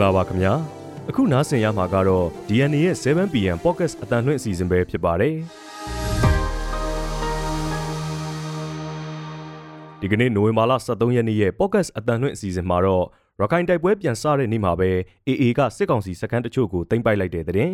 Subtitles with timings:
[0.00, 0.52] ္ဂလာပါခင်ဗျာ
[1.08, 5.36] အခုနားဆင်ရမှာကတော့ DNA ရဲ့ 7pm podcast အတန်လွင့်အစီအစဉ်ပဲဖြစ်ပါတယ်
[10.00, 13.04] ဒီကနေ့နိုဝင်ဘာလ23ရက်နေ့ရဲ့ podcast အတန်လွင့်အစီအစဉ်မှာတော့
[13.40, 14.90] ရခိုင်တိုက်ပွဲပြန်စတဲ့နေ့မှာပဲ
[15.28, 17.72] AA ကစစ်ကောင်စီစခန်းတချို့ကိုတင်ပိုက်လိုက်တဲ့တဲ့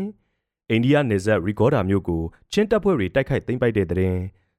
[0.71, 2.23] အိန္ဒိယနေဆက်ရီကော်ဒါမြို့ကို
[2.53, 4.17] ချင်းတပ်ဖွဲ့တွေတိုက်ခိုက်တင်ပိုက်တဲ့တဲ့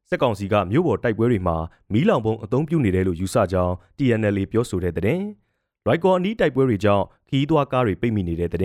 [0.10, 1.58] စစ်ကောင်စီကမြို့ပေါ်တိုက်ပွဲတွေမှာ
[1.94, 5.22] မီးလောင်ပုံအုံပြုနေတယ်လို့ယူဆကြောင်း TNL ပြောဆိုတဲ့တဲ့
[5.88, 8.62] ရိုက်ကော်အနီးတိုက်ပွဲတွေကြောင့်ခီးသွွားကားတွေပိတ်မိနေတဲ့တဲ့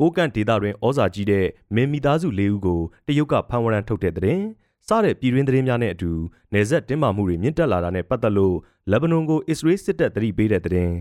[0.00, 4.40] ကိုကန့်ဒေသတွင်ဩဇာကြီးတဲ့မင်းမိသားစု၄ဦးကိုတရုတ်ကဖမ်းဝရမ်းထုတ်တဲ့တဲ့
[4.88, 6.10] စတဲ့ပြည်တွင်းသတင်းများနဲ့အတူ
[6.54, 8.56] နေဆက်တင်းမာမှုတွေမြင့်တက်လာတာနဲ့ပတ်သက်လို့
[8.90, 10.92] လက်ဘနွန်ကိုအစ္စရေးစစ်တပ်တတိပေးတဲ့တဲ့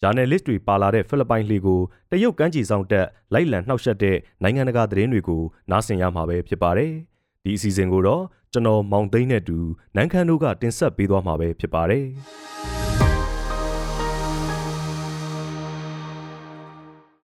[0.00, 6.92] ဂျာနယ်လစ်တွေပါလာတဲ့ဖိလစ်ပိုင်လှေကိုတရုတ်ကမ်းခြေဆောင်တက်လိုက်လံနှောက်ယှက်တဲ့နိုင်ငံတကာသတင်းတွေကိုနားဆင်ရမှာပဲဖြစ်ပါတယ်။
[7.44, 9.58] ဒီအစီအစဉ်ကိုတော့ကျွန်တော်မောင်သိန်းနဲ့တူ
[9.96, 12.06] နန်းခမ်းတို့ကတင်ဆက်ပေးသွားမှာပဲဖြစ်ပါတယ်။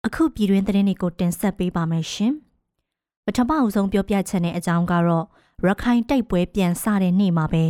[0.08, 2.32] အခုပြည်တွင်းသတင်းတွေကိုတင်ဆက်ပေးပါမယ်ရှင်။
[3.24, 5.26] ပထမအဆုံးပြောပြချက်နဲ့အကြောင်းကတော့
[5.66, 7.64] ရခိုင်တိုက်ပွဲပြန်စတဲ့နေ့မှာပဲ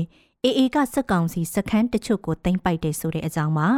[0.44, 3.69] အေအေကစက်ကောင်စီစခန်းတချို့ကိုတင်ပိုက်တယ်ဆိုတဲ့အကြောင်းပါ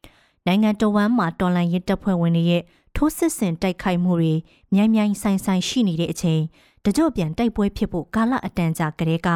[0.46, 2.62] ။နိုင်ငံတော်ဝန်မှာတော်လန်ရေးတပ်ဖွဲ့ဝင်တွေရဲ့
[2.96, 4.34] ထိုးစစ်ဆင်တိုက်ခိုက်မှုတွေ
[4.74, 6.42] မြိုင်မြိုင်ဆိုင်ဆိုင်ရှိနေတဲ့အချိန်
[6.84, 9.28] တကြော့ပြန်တိုက်ပွဲဖြစ်ဖို့ကာလအတန်ကြာကလေးက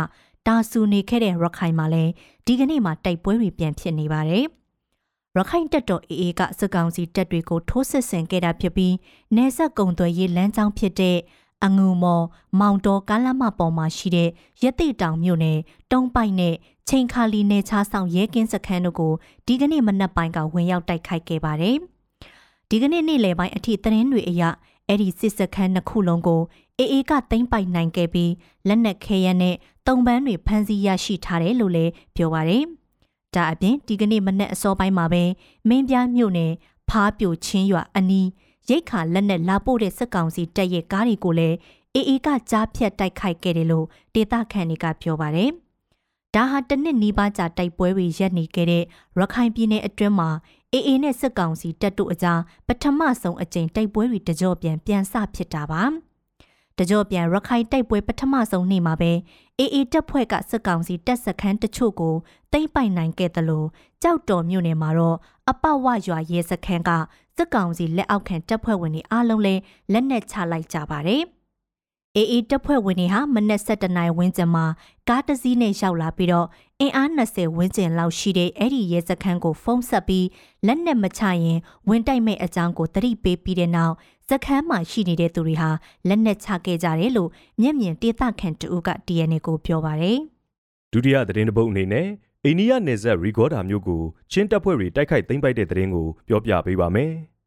[0.47, 2.13] တာဆူနေခဲ့တဲ့ရခိုင်မှာလည်း
[2.47, 4.47] ဒီကနေ့မှတိုက်ပွဲတွေပြန်ဖြစ်နေပါတယ်။
[5.37, 8.95] ရခိုင်တပ်တော် AA ကစစ်ကောင်စီတပ်တွေကိုထိုးစစ်ဆင်ခဲ့တာဖြစ်ပြီး
[9.37, 11.19] နေဆက်ကုံသွယ်ရေးလမ်းကြောင်းဖြစ်တဲ့
[11.65, 12.25] အငူမော်
[12.61, 14.29] မောင်တော်ကားလမ်းမပေါ်မှာရှိတဲ့
[14.63, 15.59] ရတိတောင်မြို့နယ်
[15.93, 16.55] တုံးပိုက်နဲ့
[16.89, 19.13] ချိန်ခါလီနယ်ချားဆောင်ရဲကင်းစခန်းတို့ကို
[19.47, 21.77] ဒီကနေ့မနက်ပိုင်းကဝင်ရောက်တိုက်ခိုက်ခဲ့ပါတယ်။
[22.69, 24.43] ဒီကနေ့နေ့လယ်ပိုင်းအထိသတင်းတွေအရ
[24.87, 26.41] အဲ့ဒီစစ်စခန်းနှစ်ခုလုံးကို
[26.79, 28.33] အေအေကသိမ်းပိုက်နိုင်ခဲ့ပြီး
[28.69, 32.67] လက်နက်ခဲယမ်းနဲ့တုံပန်းတွေဖမ်းဆီးရရှိထားတယ်လို့လည်းပြောပါရယ်။
[33.35, 35.23] ဒါအပြင်ဒီကနေ့မနက်အစောပိုင်းမှာပဲ
[35.69, 36.53] မင်းပြားမြို့နယ်
[36.89, 38.29] ဖားပြိုချင်းရွာအနီး
[38.69, 41.57] ရိတ်ခါလက်နဲ့လာပို့တဲ့စစ်ကောင်စီတပ်ရဲ့ကားတွေကိုလည်း
[41.95, 45.51] အေအေကကြားဖြတ်တိုက်ခိုက်ခဲ့တယ်လို့ဒေသခံတွေကပြောပါတယ်။
[46.35, 48.85] ဒါဟာတနစ်နီးပါးကြာတိုက်ပွဲတွေရပ်နေခဲ့တဲ့
[49.19, 50.31] ရခိုင်ပြည်နယ်အတွင်းမှာ
[50.73, 55.83] အေအေနဲ့စစ်ကောင်စီတပ်တို့အကြားပထမဆုံးအကြိမ်တိုက်ပွဲတွေတကြော့ပြန်ပြန်ဆဖြစ်တာပါ။
[56.81, 59.13] တကြော့ပြန်ရခိုင်တိုက်ပွဲပထမဆုံးနေ့မှာပဲ
[59.59, 62.15] အေအေတပ်ဖွဲ့ကစစ်ကောင်စီတပ်စခန်းတချို့ကို
[62.53, 63.69] သိမ်းပိုက်နိုင်ခဲ့တယ်လို့
[64.03, 65.17] ကြောက်တော်မြို့နယ်မှာတော့
[65.51, 66.91] အပဝရွာရဲစခန်းက
[67.37, 69.61] စစ်ကောင်စီလက်အောက်ခံတပ်ဖွဲ့ဝင်တွေအားလုံးလည်း
[69.93, 71.23] လက်နက်ချလိုက်ကြပါတယ်။
[72.17, 74.65] အေအေတပ်ဖွဲ့ဝင်တွေဟာမနက်7:00နာရီဝန်းကျင်မှာ
[75.09, 76.47] ကားတစ်စီးနဲ့ရောက်လာပြီးတော့
[76.83, 80.27] အင်အား20ဝန်းကျင်လောက်ရှိတဲ့အဲ့ဒီရဲစခန်းကိုဖုံးဆက်ပြီး
[80.67, 81.59] လက်နက်မချရင်
[81.89, 83.95] ဝင်တိုက်မဲ့အကြောင်းကိုတတိပေးပြီးတဲ့နောက်
[84.29, 85.71] စခန်းမှာရှိနေတဲ့သူတွေဟာ
[86.09, 87.31] လက်နက်ချခဲ့ကြတယ်လို့
[87.61, 90.19] မျက်မြင်တေသခံတူက DNA ကိုပြောပါတယ်။
[90.93, 92.07] ဒုတိယသတင်းတပုတ်အနေနဲ့
[92.45, 94.03] အိန္ဒိယနယ်စပ်ရီဂေါဒါမြို့ကို
[94.33, 97.13] ချင်းတပ်ဖွဲ့တွေတိုက်ခိုက်သိမ်းပိုက်တဲ့သတင်းကိုပြောပြပေးပါမယ်။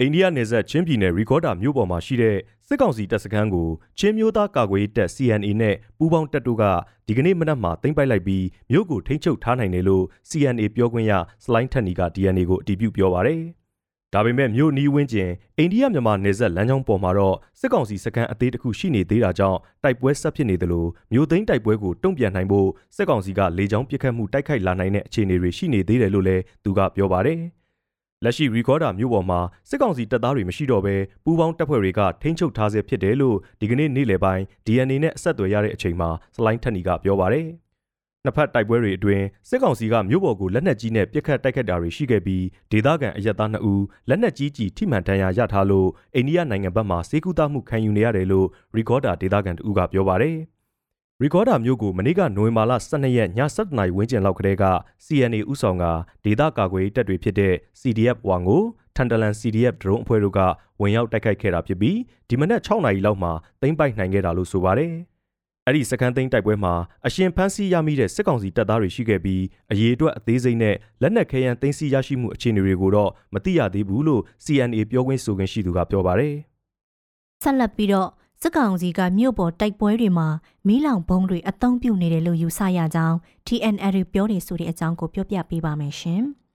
[0.00, 2.36] အိန္ဒိယနယ်စပ်ချင်းပြည်နယ်ရီဂေါဒါမြို့ပေါ်မှာရှိတဲ့
[2.66, 3.68] စစ်ကောင်စီတပ်စခန်းကို
[3.98, 6.64] ချင်းမျိုးသားကာကွယ်တပ် CNA နဲ့ပူးပေါင်းတပ်တို့က
[7.06, 11.12] ဒီကနေ့မနက်မှာသိမ်းပိုက်လိုက်ပြီးမြို့ကိုထိန်းချုပ်ထားနိုင်တယ်လို့ CNA ပြောခွင့်ရ
[11.44, 13.42] စလိုင်းထက်နီက DNA ကိုအတည်ပြုပြောပါရယ်။
[14.14, 27.40] ဒါပေမဲ့မြို့နီးဝန်းကျင်အိန္ဒိယမြန်မာနယ်စပ်လမ်းကြောင်းပေါ်မှာတော့စစ်ကောင်စီစခန်းအသေးတစ်ခုရှိနေသေးတာကြောင့်တိုက်ပွဲဆက်ဖြစ်နေတယ်လို့မြို့သိမ်းတိုက်ပွဲကိုတုံ့ပြန်နိုင်ဖို့စစ်ကောင်စီကလေကြောင်းပစ်ခတ်မှုတိုက်ခိုက်လာနိုင်တဲ့အခြေအနေတွေရှိနေသေးတယ်လို့လည်းသူကပြောပါတယ်။
[28.24, 37.46] လက်ရှိရီကော်ဒါမြို့ပေါ်မှာစစ်ကောင်စီတပ်သားတွေမရှိတော့ဘဲပူးပေါင်းတပ်ဖွဲ့တွေကထိန်းချုပ်ထားဆဲဖြစ်တယ်လို့ဒီကနေ့နေ့လယ်ပိုင်း DNA နဲ့အဆက်အသွယ်ရတဲ့အချိန်မှာစလိုင်းထက်နီကပြောပါတယ်။
[38.24, 50.36] နှစ်ဖက်တိုက်ပွဲတွေအတွင်းစစ်ကောင်စီကမြို့ပေါ်ကိုလက်နက်ကြီးနဲ့ပစ်ခတ်တိုက်ခတ်တာတွေရှိခဲ့ပြီးဒေသခံအရက်သား2ဦးလက်နက်ကြီးကြီးထိမှန်ဒဏ်ရာရထားလို့အိန္ဒိယနိုင်ငံဘက်မှစေကူတာမှုခံယူနေရတယ်လို့ရီကော်ဒါဒေသခံ2ဦးကပြောပါတယ်။
[51.22, 54.64] ရီကော်ဒါမျိုးကိုမနေ့ကနိုဝင်ဘာလ12ရက်ည7:00နာရီဝန်းကျင်လောက်ကတည်းက
[55.04, 55.84] CNA ဥဆောင်က
[56.24, 58.62] ဒေသကာကွယ်တပ်တွေဖြစ်တဲ့ CDF ဝမ်ကို
[58.96, 60.40] ထန်တလန် CDF ဒရုန်းအဖွဲ့တို့က
[60.80, 64.92] ဝင်ရောက်တိုက်ခိုက်ခဲ့တာဖြစ်ပြီးဒီမနက်6နာရီလောက်မှာသိမ်းပိုက်နိုင်ခဲ့တာလို့ဆိုပါတယ်။
[65.66, 66.74] အဲ့ဒီစကန်သိန်းတိုက်ပွဲမှာ
[67.06, 69.42] အရှင်ဖမ်းဆီးရမိတဲ့စစ်ကောင်စီတပ်သားတွေရှိခဲ့ပြီး
[69.72, 76.34] အရေးအတွက်အသေးစိတ်နဲ့လက်နက်ခဲယမ်းသိမ်းဆည်းရရှိမှုအခြေအနေတွေကိုတော့မသိရသေးဘူးလို့ CNA ပြောခွင့်ဆိုခွင့်ရှိသူကပြောပါတယ်။
[77.42, 78.08] ဆက်လက်ပြီးတော့
[78.42, 80.28] စစ်ကောင်စီကမြို့ပေါ်တိုက်ပွဲတွေမှာ
[80.66, 83.16] မီးလောင်ဘုံတွေအသုံးပြုနေတယ်လို့ယူဆရကြောင်း
[83.46, 86.22] TNL ပြောနေဆိုတဲ့အကြောင်းကိုပြောပြပေးပါမယ်ရှင်။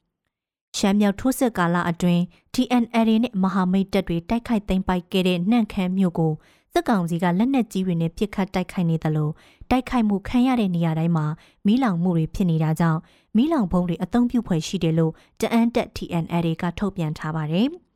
[0.78, 2.22] ရှမ်းမြောက်ထိုးစစ်ကာလအတွင်း
[2.54, 6.34] TNL နဲ့မဟာမိတ်တပ်တွေတိုက်ခိုက်သိမ်းပိုက်ခဲ့တဲ့နှန့်ခမ်းမြို့ကို
[6.74, 9.30] စစ်ကောင်စီကလက်နက်ကြီးတွေနဲ့ပစ်ခတ်တိုက်ခိုက်နေသလို
[9.70, 11.26] တိုက်ခိုက်မှုခံရတဲ့နေရာတိုင်းမှာ
[11.66, 13.00] မီးလောင်မှုတွေဖြစ်နေတာကြောင့်
[13.36, 17.70] မီးလောင်ဘုံတွေအသုံးပြုဖွယ်ရှိတယ်လို့တအန်တက် TNL ကထုတ်ပြန်ထားပါတယ်။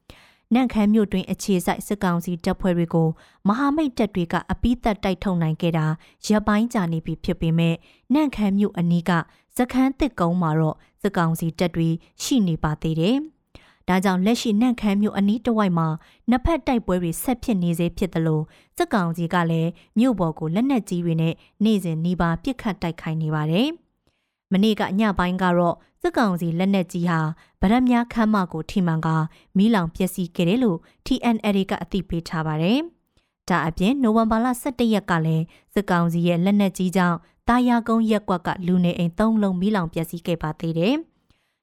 [0.54, 3.08] နန့်ခမ်းမြို့တွင်အခြေစိုက်စစ်ကောင်စီတပ်ဖွဲ့တွေကို
[3.48, 5.86] မဟာမိတ်တပ်တွေကအပိသက်တိုက်ထုတ်နိုင်ခဲ့တာ
[6.28, 7.76] ရပ်ပိုင်းကြာနေပြီဖြစ်ပေမဲ့
[8.14, 9.12] နန့်ခမ်းမြို့အနီးက
[9.58, 11.90] စခန်းတစ်ကုန်းမှာတော့စစ်ကောင်စီတပ်တွေ
[12.24, 13.18] ရှိနေပါသေးတယ်။။
[13.90, 15.88] ဒါကြောင့်လက်ရှိနန့်ခမ်းမြို့အနီးတစ်ဝိုက်မှာ
[16.30, 18.44] နှစ်ဖက်တိုက်ပွဲတွေဆက်ဖြစ်နေစေဖြစ်တယ်လို့
[18.78, 21.34] စစ်ကောင်စီကလည်းမြို့ပေါ်ကိုလက်နက်ကြီးတွေနဲ့
[21.64, 23.70] နေ့စဉ်နှီးပါပစ်ခတ်တိုက်ခိုက်နေပါတယ်။
[24.52, 27.20] မနေ့ကညပိုင်းကတော့စစ်ကောင်စီလက်နက်ကြီးဟာ
[27.62, 29.08] ဗရက်များခမ်းမကိုထိမှန်က
[29.58, 32.80] မီးလောင်ပျက်စီးခဲ့တယ်လို့ TNL ကအသိပေးထားပါတယ်။
[33.50, 40.96] ဒါအပြင်နိုဝင်ဘာလ17ရက်ကလည်းစစ်ကောင်စီရဲ့လက်နက်ကြီးကြောင့်တာယာကုန်းရက်ကွက်ကလူနေအိမ်၃လုံးမီးလောင်ပျက်စီးခဲ့ပါသေးတယ်။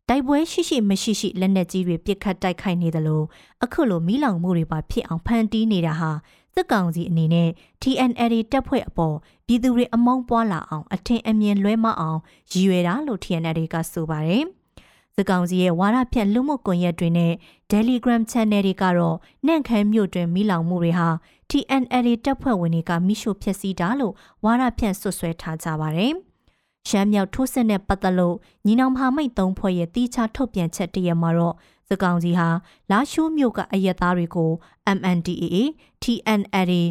[0.08, 3.24] တိုက်ပွဲရှိရှိမရှိရှိလက်နက်ကြီးတွေပစ်ခတ်တိုက်ခိုက်နေတယ်လို့
[3.64, 6.10] အခုလိုမီးလောင်မှုတွေပါဖြစ်အောင်ဖန်တီးနေတာဟာ
[6.54, 7.48] စစ်ကောင်စီအနေနဲ့
[7.82, 9.16] TNL တပ်ဖွဲ့အပေါ်
[9.46, 12.18] ပြည်သူတွေအမုန်းပွားလာအောင်အထင်အမြင်လွဲမအောင်
[12.52, 14.44] ရည်ရွယ်တာလို့ TNL ကဆိုပါတယ်။
[15.14, 17.32] စစ်ကောင်စီရဲ့ဝါဒဖြန့်လူမှုကွန်ရက်တွေနဲ့
[17.70, 19.16] Telegram Channel တွေကတော့
[19.46, 21.08] နှန့်ခမ်းမြို့တွင်မိလောင်မှုတွေဟာ
[21.50, 24.14] TNL တပ်ဖွဲ့ဝင်တွေကမိရှို့ဖျက်ဆီးတာလို့
[24.44, 26.12] ဝါဒဖြန့်ဆွဆွဲထားကြပါတယ်။
[26.88, 31.54] ရှမ်းမြောက်ထိုးစစ်နဲ့ပတ်သက်လို့ညီနောင်မဟာမိတ်သုံးဖွဲ့ရဲ့တီးခြားထုတ်ပြန်ချက်တရမှာတော့
[31.88, 32.48] စကောင်စီဟာ
[32.90, 34.50] လာရှိုးမြို့ကအရက်သားတွေကို
[34.96, 35.56] MNDAA,
[36.02, 36.82] TNLA,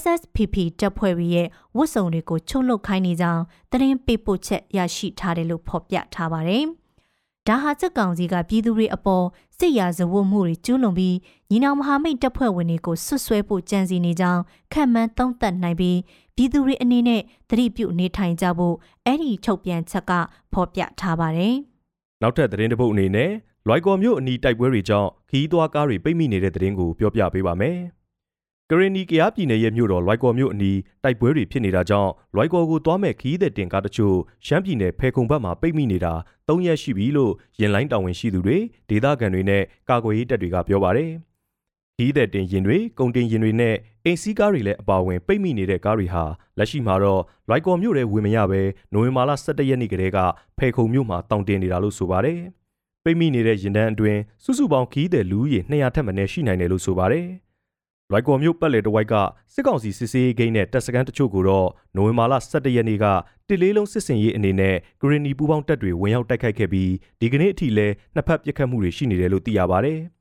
[0.00, 1.46] SSPP တပ်ဖွဲ့ရဲ့
[1.76, 6.64] ဝတ်စုံတွေကိုချုပ်လုခိုင်းနေကြောင်းသတင်းပေးပို့ချက်ရရှိထားတယ်လို့ဖော်ပြထားပါတယ်။
[7.46, 9.24] ဒါဟာစက်ကောင်စီကပြည်သူတွေအပေါ်
[9.58, 11.16] စစ်ရာဇဝတ်မှုတွေကျူးလွန်ပြီး
[11.50, 14.42] ညီနောင်မဟာမိတ်တပ်ဖွဲ့ဝင်တွေကိုဆွတ်ဆွဲဖို့ကြံစီနေကြောင်း
[14.72, 15.98] ခံမှန်းသုံးသပ်နိုင်ပြီး
[16.36, 17.20] ပြည်သူတွေအနေနဲ့
[17.50, 20.12] သတိပြုနေထိုင်ကြဖို့အဲ့ဒီထုတ်ပြန်ချက်က
[20.52, 21.54] ဖော်ပြထားပါတယ်။
[22.22, 23.30] နောက်ထပ်သတင်းတစ်ပုဒ်အနေနဲ့
[23.68, 27.78] လွိုက်ကော်မြို့အနီးတိုက်ပွဲတွေကြောင့်ခီးသွွားကားတွေပိတ်မိနေတဲ့သတင်းကိုပြောပြပေးပါမယ်။
[28.70, 34.16] ကရင်နီကရားပြည်နယ်ရဲ့မြို့တော်လွိုက်ကော်မြို့အနီးတိုက်ပွဲတွေဖြစ်နေတာကြောင့်လွိုက်ကော်ကိုသွားမဲ့ခီးတဲ့တင်ကားတချို့
[34.46, 36.12] ရှမ်းပြည်နယ်ဖဲခုံဘက်မှာပိတ်မိနေတာ
[36.48, 38.56] ၃ရက်ရှိပြီလို့ရင်လိုင်းတာဝန်ရှိသူတွေ
[38.88, 41.10] ဒေသခံတွေနဲ့ကာကွယ်ရေးတပ်တွေကပြောပါတယ်။
[41.96, 43.74] ခီးတဲ့တင်ရင်တွေကုန်တင်ရင်တွေနဲ့
[44.04, 46.24] အိမ်စီးကားတွေလည်းအပါအဝင်ပိတ်မိနေတဲ့ကားတွေဟာ
[46.58, 50.18] လက်ရှိမှာတော့လွိုက်ကော်မြို့ထဲဝင်မရဘဲနိုဝင်ဘာလ17ရက်နေ့ကတည်းက
[50.58, 52.40] ဖဲခုံမြို့မှာတောင်တင်နေတာလို့ဆိုပါတယ်။
[53.08, 57.26] ပိတ်မိနေတဲ့ရင်တန်းအတွင်းစုစုပေါင်းခီးတဲ့လူဦးရေ200ထက်မနည်းရှိနိုင်တယ်လို့ဆိုပါတယ်။
[58.10, 59.14] လွိုက်ကော်မြို့ပတ်လည်တဝိုက်က
[59.54, 63.06] စစ်ကောင်စီစစ်ဆေးဂိမ်းနဲ့တပ်စခန်းတချို့ကိုတော့နိုဝင်ဘာလ17ရက်နေ့က
[63.48, 70.00] တလေးလုံးစစ်စင်ရေးအနေနဲ့ဂရီနီပူပေါင်းတပ်တွေဝင်ရောက်တိုက်ခိုက်ခဲ့ပြီးဒီကနေ့အထိလည်းနှစ်ဖက်ပစ်ခတ်မှုတွေရှိနေတယ်လို့သိရပါတယ်။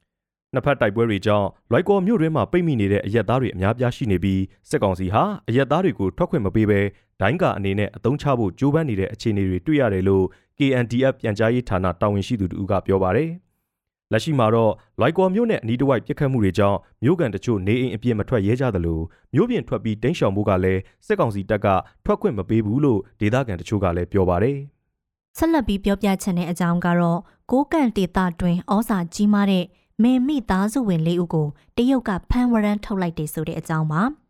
[0.54, 6.80] နှစ်ဖက်တိုက်ပွဲတွေကြောင့်လွိုက်ကော်မြို့တွင်းမှာပိတ်မိနေတဲ့အရက်သားတွေအများပြားရှိနေပြီးစစ်ကောင်စီဟာအရက်သားတွေကိုထွက်ခွင့်မပေးဘဲ
[7.22, 10.26] ဒိုင်းကာအနေနဲ့အသုံးချဖို့ကြိုးပမ်းနေတဲ့အခြေအနေတွေတွေ့ရတယ်လို့
[10.58, 13.32] KNDF ပြန်ကြားရေးဌာနတာဝန်ရှိသူတို့ကပြောပါတယ်။
[14.12, 19.00] လက်ရှိမှာတော့လိုက်ကော်မြို့နဲ့အနီးတစ်ဝိုက်ပြစ်ခတ်မှုတွေကြောင့်မြို့ကန်တချို့နေအိမ်အပြည့်မထွက်ရဲကြသလို
[19.34, 21.68] မြို့ပြင်ထွက်ပြီးတင်းရှောင်မှုကလည်းစစ်ကောင်စီတပ်က
[22.06, 24.58] ထွက်ခွင့်မပေးဘူးလို့ဒေသခံတချို့ကလည်းပြောပါတယ်။
[25.38, 27.20] ဆက်လက်ပြီးပြောပြချင်တဲ့အကြောင်းကတော့
[27.52, 29.66] ကိုကန့်ဒေတာတွင်ဩစာကြီးမားတဲ့
[30.04, 31.48] မေမိသားစုဝင်လေးဦးကို
[31.78, 34.02] တရုတ်ကဖမ်းဝရမ်းထုတ်လိုက်တယ်ဆိုတဲ့အကြောင်းပါ။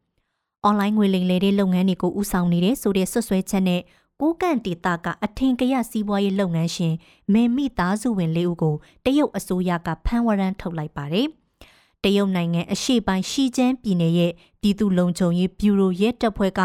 [0.64, 3.82] အွန်လိုင်းငွေလိမ်လည်တဲ့လုပ်ငန်းတွေကိုဦးဆောင်နေတဲ့ဆိုတဲ့ဆွဆွဲချက်နဲ့
[4.22, 6.94] ကိုကန့်ဒေတာကအထင်ကရစီးပွားရေးလုပ်ငန်းရှင်
[7.34, 8.76] မင်မိသားစုဝင်လေးဦးကို
[9.06, 11.28] တရုတ်အစိုးရကဖမ်းဝရမ်းထုတ်လိုက်ပါတယ်။
[12.04, 14.32] တရုတ်နိုင်ငံအရှေ့ပိုင်းရှီကျန်းပြည်နယ်ရဲ့
[14.62, 16.62] ပြည်သူ့လုံခြုံရေးဗျူရိုရဲတပ်ဖွဲ့က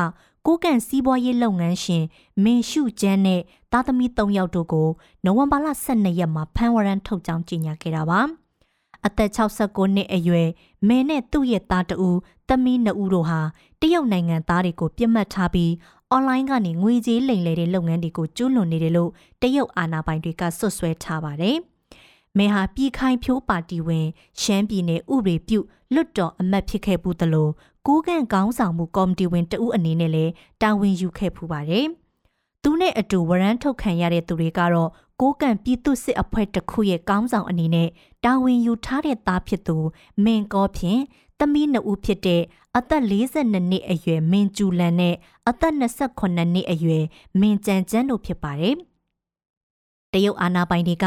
[0.47, 2.05] ကိုကန့်စီးပွားရေးလုပ်ငန်းရှင်
[2.45, 3.41] မင်ရှုကျန်းနဲ့
[3.73, 4.89] သားသမီး၃ယောက်တို့ကို
[5.25, 8.21] နိုဝင်ဘာလ12ရက်မှာဖမ်းဝရမ်းထုတ်ကြောင်းကြေညာခဲ့တာပါ။
[9.07, 10.49] အသက်69နှစ်အရွယ်
[10.89, 12.19] မင်းနဲ့သူ့ရဲ့သားတဦး
[12.49, 13.41] သမီးနှစ်ဦးတို့ဟာ
[13.81, 15.73] တရုတ်နိုင်ငံသားတွေကိုပြစ်မှတ်ထားပြီး
[16.13, 19.11] အွန်လိုင်းကနေငွေကြေးလိမ်လည်တဲ့လုပ်ငန်းတွေကိုကျူးလွန်နေတယ်လို့
[19.43, 21.57] တရုတ်အာဏာပိုင်တွေကဆွတ်ဆွဲထားပါတယ်။
[22.39, 24.07] မဲဟာပြည်ခိုင်ဖြိုးပါတီဝင်
[24.41, 25.59] ရှမ်းပြည်နယ်ဥပဒေပြု
[25.95, 27.49] လွတ်တော်အမတ်ဖြစ်ခဲ့ဘူးသလို
[27.87, 31.87] ကိုးကန့်ကောင်းဆောင်မှုကော်မတီဝင်တဦးအနေနဲ့လည်းတာဝန်ယူခဲ့ဖူးပါတယ်။
[32.63, 34.91] သူနဲ့အတူဝရမ်းထုတ်ခံရတဲ့သူတွေကတော့
[35.21, 37.89] ကိုးကန့်ပြည်သူစစ်အဖွဲ့တစ်ခုရဲ့ကောင်းဆောင်အနေနဲ့
[38.25, 39.77] တာဝန်ယူထားတဲ့သားဖြစ်သူ
[40.25, 41.01] မင်ကောဖြင့်
[41.41, 42.43] သမီးနှစ်ဦးဖြစ်တဲ့
[42.77, 45.15] အသက်42နှစ်အရွယ်မင်ကျူလန်နဲ့
[45.49, 47.05] အသက်28နှစ်အရွယ်
[47.41, 48.77] မင်ကြံကျန်းတို့ဖြစ်ပါတယ်။
[50.13, 51.07] တရုတ်အာဏာပိုင်တွေက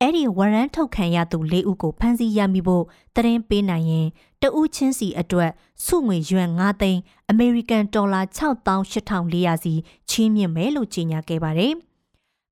[0.00, 2.84] အဲ့ဒီဝရမ်းထုတ်ခံရသူ၄ဦးကိုဖမ်းဆီးရမိဖို့
[3.16, 4.06] တရင်ပေးနိုင်ရင်
[4.42, 5.50] တဦးချင်းစီအတွက်
[5.84, 7.00] စုငွေယွမ်9သိန်း
[7.30, 8.20] အမေရိကန်ဒေါ်လာ
[8.92, 9.74] 68,400စီ
[10.08, 11.74] ချီးမြှင့်မယ်လို့ကြေညာခဲ့ပါတယ်။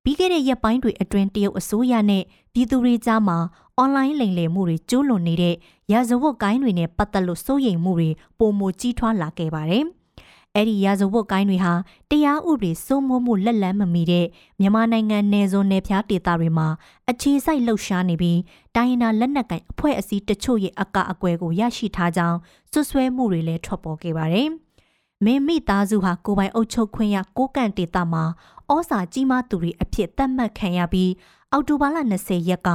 [0.03, 3.39] ပြီးခဲ့တဲ့ရက်ပိုင်းတွေအတွင်းတရုတ်အစိုးရနဲ့ပြည်သူတွေကြားမှာ
[3.79, 5.55] အွန်လိုင်းလိမ်လည်မှုတွေကျူးလွန်နေတဲ့
[5.93, 9.85] ရာဇဝတ်ကိုင်းတွေနဲ့ပတ်သက်လို့စိုးရိမ်မှုတွေပုံမကြီးထွားလာခဲ့ပါတယ်။
[10.57, 11.73] အဲ့ဒီရာဇဝတ်ကိုင်းတွေဟာ
[12.11, 14.27] တရားဥပဒေစိုးမိုးမှုလက်လန်းမမီတဲ့
[14.61, 16.69] မြန်မာနိုင်ငံနယ်စွန်နယ်ဖျားဒေသတွေမှာ
[17.11, 18.39] အခြေစိုက်လှုပ်ရှားနေပြီး
[18.77, 22.39] တိုင်းရင်းသားလက်နက်ကိုင်အဖွဲ့အစည်းတချို့ရဲ့အကအကွယ်ကိုရရှိထားကြောင်း
[22.73, 24.49] စွပ်စွဲမှုတွေလည်းထွက်ပေါ်ခဲ့ပါတယ်။
[25.25, 28.25] မင်းမိသားစုဟာကိုပိုင်အုပ်ချုပ်ခွင့်ရကိုကန့်ဒေတာမှာ
[28.73, 31.11] ဩစာကြီးမားသူတွေအဖြစ်သတ်မှတ်ခံရပြီး
[31.53, 32.69] အောက်တိုဘာလ20ရက်က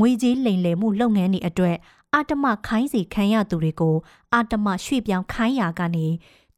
[0.00, 1.76] ငွေကြေးလိမ်လည်မှုလုပ်ငန်းတွေအတွက်
[2.14, 3.96] အာတမခိုင်းစီခံရသူတွေကို
[4.34, 6.06] အာတမရွှေ့ပြောင်းခိုင်းရာကနေ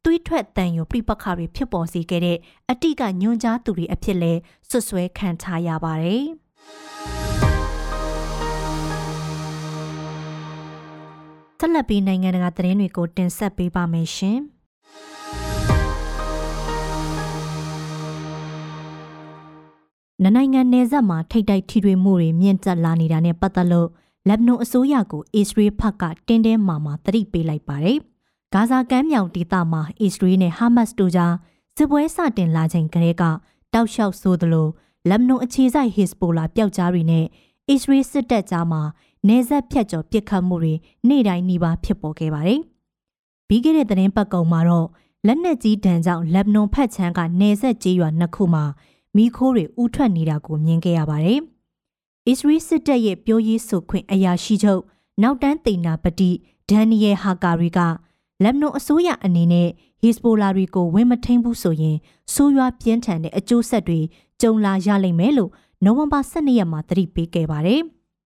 [0.03, 2.37] သွေးထွက်တန်ရုံပြပခါတွေဖြစ်ပေါ်စေခဲ့တဲ့
[2.69, 4.33] အတိကညွန်ကြားသူတွေအဖြစ်လဲ
[4.69, 6.25] ဆွဆွဲခံထားရပါတယ်။
[11.59, 14.39] ဆက်လက်ပြီးနိုင်ငံတကာသတင်းတွေကိုတင်ဆက်ပေးပါမယ်ရှင်။
[20.23, 23.89] နနိုင်ငံနယ်စပ်မှာထိတ်တိုက်ထိတွေ့မှုတွေမြင့်တက်လာနေတာနဲ့ပတ်သက်လို့
[24.27, 27.97] လက်ဘနွန်အစိုးရကိုအစ္စရေးဘက်ကတင်းတင်းမာမာတတိပေးလိုက်ပါတယ်။
[28.53, 31.33] ဂါဇာကမ်းမြောင်ဒေသမှာအစ္စရေးနဲ့ဟာမတ်စ်တို့ကြား
[31.77, 33.23] စစ်ပွဲစတင်လာချိန်ကတည်းက
[33.73, 34.67] တောက်လျှောက်ဆိုသလို
[35.09, 37.25] လက်ဘနွန်အခြေစိုက်ဟစ်စပိုလာပျောက်ကြားတွေနဲ့
[37.69, 38.81] အစ္စရေးစစ်တပ်ကြားမှာ
[39.27, 40.73] နေဆက်ဖြတ်ကျော်ပစ်ခတ်မှုတွေ
[41.07, 42.61] နေ့တိုင်းနှီးပါဖြစ်ပေါ်ခဲ့ပါတယ်။
[43.47, 44.87] ပြီးခဲ့တဲ့သတင်းပတ်ကုံမှာတော့
[45.27, 48.65] လက်နက်ကြီးတံကြောင့်လက်ဘနွန်ဖက်ချမ်းကနေဆက်ကြေးရွာနှစ်ခုမှာ
[49.17, 51.39] မိခိုးတွေဥထွက်နေတာကိုမြင်ခဲ့ရပါတယ်။
[52.27, 54.81] အစ္စရေးစစ်တပ်ရဲ့ပြောရေးဆိုခွင့်အရာရှိချုပ်
[55.21, 56.31] နောက်တန်းတိန်နာပတိ
[56.69, 57.79] ဒန်နီယယ်ဟာကာရီက
[58.43, 59.69] လက်ဘနွန်အစိုးရအနေနဲ့
[60.01, 61.97] ဟစ်စပိုလာတွေကိုဝင်မထိန်ဘူးဆိုရင်
[62.33, 63.99] ဆိုးရွားပြင်းထန်တဲ့အကျိုးဆက်တွေ
[64.41, 65.51] ကြုံလာရလိမ့်မယ်လို့
[65.83, 67.81] နိုဝင်ဘာ12ရက်မှာသတိပေးခဲ့ပါတယ်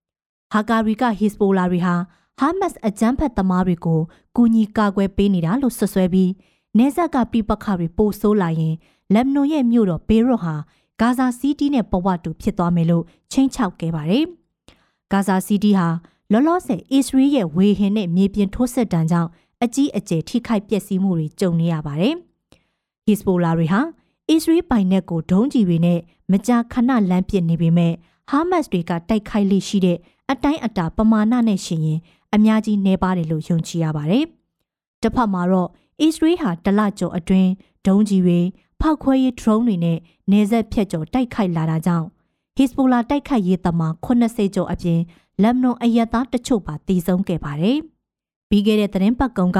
[0.54, 1.96] ။ဟာကာရီကဟစ်စပိုလာတွေဟာ
[2.40, 4.02] ဟာမတ်စ်အကြမ်းဖက်သမားတွေကို
[4.36, 6.32] ကူညီကာကွယ်ပေးနေတာလို့ဆွဆွဲပြီး
[6.78, 8.76] နေဆက်ကပြပခါတွေပိုဆိုးလာရင်
[9.14, 10.56] လက်ဘနွန်ရဲ့မြို့တော်ဘေရွတ်ဟာ
[11.02, 14.26] ဂါဇာစီးတီးနဲ့ပဝတူဖြစ်သွားမယ်လို့ချင်းချောက်ခဲ့ပါတယ်။
[15.12, 15.88] ဂါဇာစီးတီးဟာ
[16.32, 19.30] လောလောဆယ်အစ္စရေးရဲ့ဝေဟင်နဲ့မြေပြင်ထိုးစစ်တမ်းကြောင့်
[19.64, 22.16] အကြီးအကျယ်ထိခိုက်ပျက်စီးမှုတွေကြုံနေရပါတယ်။
[23.06, 23.82] ဟစ်စပိုလာတွေဟာ
[24.30, 26.00] အစ္စရေးပိုင်နက်ကိုဒုံးကျည်တွေနဲ့
[26.32, 27.94] မကြာခဏလမ်းပစ်နေပေမဲ့
[28.30, 29.98] ဟာမတ်စ်တွေကတိုက်ခိုက်လိရှိတဲ့
[30.32, 32.00] အတိုင်းအတာပမာဏနဲ့ရှင်ရင်
[32.34, 34.26] အများကြီးနှဲပါတယ်လို့ယုံကြည်ရပါတယ်။
[35.02, 35.70] တစ်ဖက်မှာတော့
[36.02, 37.50] အစ္စရေးဟာတလကျော်အတွင်း
[37.88, 38.40] ဒုံးကျည်တွေ
[38.82, 39.98] ဖောက်ခွဲရေးဒရုန်းတွေနဲ့
[40.32, 42.08] နေဆက်ဖြတ်ကျော်တိုက်ခိုက်လာတာကြောင့်
[42.56, 45.00] ဟစ်စပိုလာတိုက်ခိုက်ရေးသမား80ကျော်အပြင်
[45.42, 47.78] လက်မနွန်အရက်သားတချို့ပါတည်ဆုံးခဲ့ပါတယ်။
[48.50, 49.60] ပြီးခဲ့တဲ့သတင်းပတ်ကုံက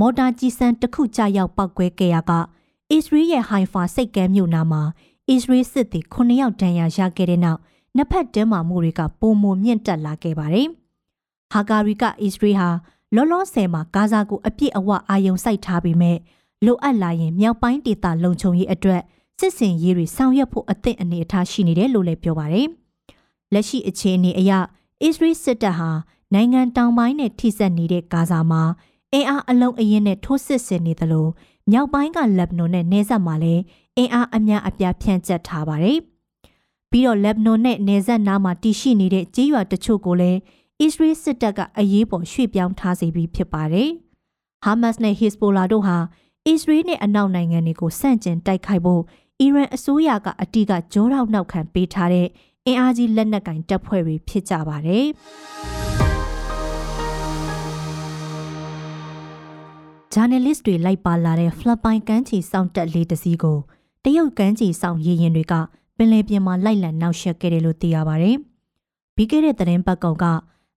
[0.00, 2.32] မော်တာကြီးစံတစ်ခုကြာရောက်ပောက်ကွဲခဲ့ရက
[2.90, 4.82] အစ္စရေးရဲ့ဟိုင်ဖာစိတ်ကမ်းမြို့နာမှာ
[5.28, 7.60] အစ္စရေးစစ်သည်9ယောက်ဒဏ်ရာရခဲ့တဲ့နောက်
[7.96, 10.68] နှစ်ဖက်တင်းမာမှုတွေကပုံမမြင့်တက်လာခဲ့ပါတယ်။
[11.52, 12.68] ဟာဂါရီကအစ္စရေးဟာ
[13.14, 16.16] လောလောဆယ်မှာဂါဇာကိုအပြစ်အဝအာယုံစိုက်ထားပြီးမဲ့
[16.64, 19.02] လိုအပ်လာရင်မြောက်ပိုင်းဒေသလုံခြုံရေးအတွက်
[19.38, 22.68] စစ်စင်ရေးတွေဆောင်ရွက်ဖို့အသင့်အနေအထားရှိနေတယ်လို့လည်းပြောပါတယ်။
[23.52, 24.52] လက်ရှိအခြေအနေအရ
[25.02, 25.90] အစ္စရေးစစ်တပ်ဟာ
[26.34, 28.62] နိုင်ငံတောင်ပိုင်းနဲ့ထိစပ်နေတဲ့ဂါဇာမှာ
[29.12, 31.26] အင်အားအလုံးအရင်နဲ့ထိုးစစ်ဆင်နေသလို
[31.70, 33.62] မြောက်ပိုင်းကလက်ဘနွန်နဲ့နေဆက်မှာလည်း
[33.96, 35.98] အင်အားအများအပြားဖြန့်ကျက်ထားပါတယ်။
[36.90, 40.38] ပြီးတော့လက်ဘနွန်နဲ့နေဆက်နားမှာတည်ရှိနေတဲ့ကြေးရွာတချို့ကိုလည်း
[40.80, 43.90] အစ္စရေးစစ်တပ်ကအရေးပေါ်ရွှေ့ပြောင်းထားစေပြီးဖြစ်ပါတယ်။
[44.64, 45.96] ဟာမတ်စ်နဲ့ဟစ်စပိုလာတို့ဟာ
[46.48, 49.02] အစ္စရေးနဲ့အနောက်နိုင်ငံတွေကိုစန့်ကျင်တိုက်ခိုက်ဖို့
[49.40, 52.28] အီရန်အစိုးရကအတိကကြောရောက်နောက်ခံပေးထားတဲ့
[52.66, 55.06] အင်အားကြီးလက်နက်ကင်တပ်ဖွဲ့တွေဖြစ်ကြပါတယ်။
[60.12, 63.58] ဂျာနယ်လစ်တွေလိုက်ပါလာတဲ့ဖလပိုင်ကမ်းခြေစောင့်တက်လေးတစ်စီးကို
[64.04, 65.54] တရုတ်ကမ်းခြေစောင့်ရေရင်တွေက
[65.96, 68.36] ပင်လယ်ပြင်မှာလိုက်လံနှောက်ယှက်ခဲ့တယ်လို့သိရပါတယ်။
[69.14, 70.24] ပြီးခဲ့တဲ့သတင်းပတ်ကောင်က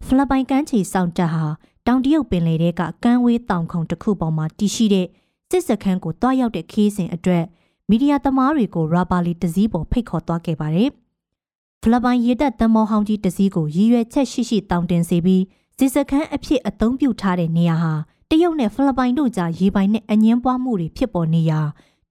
[0.06, 1.46] ဖလပိုင်ကမ်းခြေစောင့်တက်ဟာ
[1.88, 5.08] တောင်တရုတ်ပင်လယ်ထဲကကမ်းဝေးတောင်ခုံတစ်ခုပေါ်မှာတည်ရှိတဲ့
[5.50, 7.44] စစ်စခန်းကိုတွားရောက်တဲ့ခီးစဉ်အတွက်
[7.90, 10.90] မီဒီယာသမားတွေကိုရာဘာလီတစည်းပေါ်ဖိတ်ခေါ်သွားခဲ့ပါတယ်။
[11.82, 15.44] ဖလပိုင်ရေတပ်တမောဟောင်းကြီးတစည်းကိုရည်ရွယ်ချက်ရှိရှိတောင်းတင်စေပြီး
[15.78, 17.94] စစ်စခန်းအဖြစ်အသုံးပြုထားတဲ့နေရာဟာ
[18.30, 21.62] တရုတ်နဲ့ဖိလစ်ပိုင်တို့ကြားရေပိုင်နဲ့အငင်းပွားမှုတွေဖြစ်ပေါ်နေရာ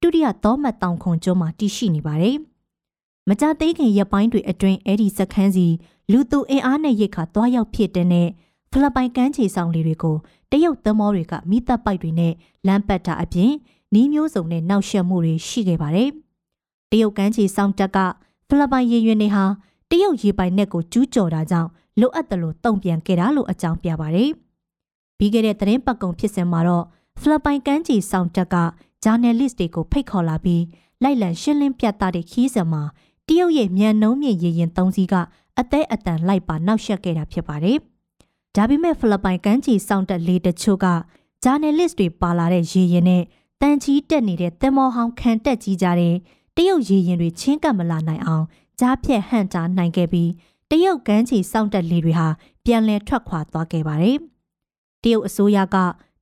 [0.00, 2.36] ဒုတိယသောမတ်တောင်ခွန်ကျွန်းမှာတည်ရှိနေပါတယ်။
[3.28, 5.66] မကြသေးခင်ရက်ပိုင်းတွေအတွင်းအဲ့ဒီစခန်းစီ
[6.12, 8.28] လူသူအင်အားနဲ့ရိတ်ခါတွားရောက်ဖြစ်တဲ့နဲ့
[8.72, 10.16] ဖိလစ်ပိုင်ကမ်းခြေဆောင်လေးတွေကို
[10.52, 12.32] တရုတ်သမောတွေကမိသက်ပိုက်တွေနဲ့
[12.66, 13.52] လမ်းပတ်တာအပြင်
[13.94, 16.10] နီးမျိုးစုံနဲ့နောက်ရှက်မှုတွေရှိခဲ့ပါတယ်။
[16.90, 17.98] တရုတ်ကမ်းခြေဆောင်တက်က
[18.48, 19.44] ဖိလစ်ပိုင်ရေရွင်တွေဟာ
[19.90, 24.30] တရုတ်ရေပိုင်နက်ကိုကျူးကျော်တာကြောင့်လိုအပ်တယ်လို့တုံ့ပြန်ခဲ့တာလို့အကြောင်းပြပါတယ်။
[25.18, 26.84] ပြီးခဲ့တဲ့သတင်းပတ်ကုံဖြစ်စဉ်မှာတော့
[27.20, 28.56] ဖိလစ်ပိုင်ကမ်းခြေဆောင်တက်က
[29.04, 30.62] ဂျာနယ်လစ်တွေကိုဖိတ်ခေါ်လာပြီး
[31.02, 32.82] လိုက်လံရှင်းလင်းပြသတဲ့ခီးစဉ်မှာ
[33.26, 35.14] တရုတ်ရဲ့မြန်နှုံးမြင့်ရေရင်သုံးစီးက
[35.58, 37.78] အသေးအတန်လိုက်ပါနောက်ရှက်ခဲ့တာဖြစ်ပါတယ်။
[38.58, 40.86] ဒါပေမဲ့ဖိလစ်ပိုင်ကမ်းခြေဆောင်တက်လေးတချို့က
[41.44, 43.22] ဂျာနယ်လစ်တွေပါလာတဲ့ရေရင်နဲ့
[43.60, 46.14] တန်ချီတက်နေတဲ့သင်္ဘောဟောင်းခံတက်ကြီးကြတဲ့
[46.56, 48.44] တရုတ်ရေရင်တွေချင်းကပ်မလာနိုင်အောင်
[48.80, 50.30] ကြားဖြတ်ဟန့်တာနိုင်ခဲ့ပြီး
[50.70, 52.28] တရုတ်ကမ်းခြေစောင့်တက်လေတွေဟာ
[52.64, 54.16] ပြန်လည်ထွက်ခွာသွားခဲ့ပါတယ်။
[55.02, 55.76] တရုတ်အစိုးရက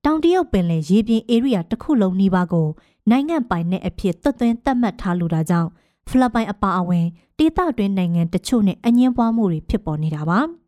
[0.05, 2.67] တောင်တရုတ်ပင်လယ်ရေပြင်ဧရိယာတစ်ခုလုံးနီးပါးကို
[3.09, 5.69] နိုင်ငံပိုင်နဲ့အဖြစ်သွတ်သွင်းသတ်မှတ်ထားလိုတာကြောင့်
[6.07, 7.05] ဖိလစ်ပိုင်အပါအဝင်
[7.37, 10.41] ဒေသတွင်းနိုင်ငံတချို့နဲ့အငင်းပွားမှုတွေဖြစ်ပေါ်နေတာပါ။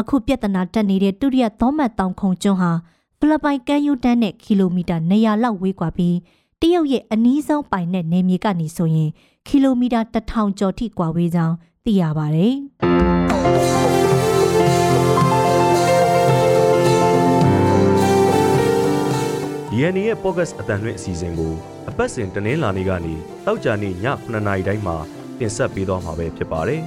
[0.00, 2.72] အခုပြဿနာတက်နေတဲ့ဒုတိယသောမတ်တောင်ခုံကျွန်းဟာ
[3.18, 6.16] ဖိလစ်ပိုင်ကမ်းရိုးတန်းနဲ့ကီလိုမီတာ200လောက်ဝေးကွာပြီး
[6.60, 9.10] တရုတ်ရဲ့အနီးဆုံးပိုင်နဲ့နေမြေကနေဆိုရင်
[9.46, 12.54] ကီလိုမီတာ1000ကျော်ထိကွာဝေးကြောင်းသိရပါတယ်။
[19.70, 21.52] ဒီအန်ရဲ့ podcast အတန်လွင့်အစီအစဉ်ကို
[21.88, 23.14] အပတ်စဉ်တနင်္လာနေ့ကနေ
[23.46, 24.96] တောက်ကြနေ့ည9:00နာရီတိုင်းမှာ
[25.38, 26.80] တင်ဆက်ပေးသွားမှာပဲဖြစ်ပါတယ်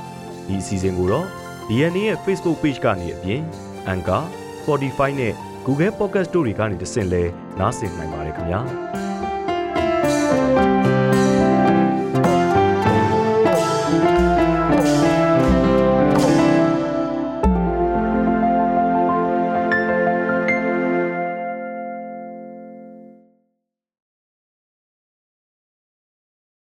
[0.46, 1.26] ။ဒီအစီအစဉ်ကိုတော့
[1.68, 3.40] DNA ရဲ့ Facebook Page ကနေအပြင်
[3.92, 4.22] Anchor
[4.60, 5.32] Spotify နဲ့
[5.66, 7.22] Google Podcast တို့တွေကနေတဆင့်လဲ
[7.60, 8.60] နားဆင်နိုင်ပါတယ်ခင်ဗျာ